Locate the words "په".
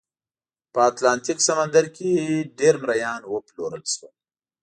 0.73-0.79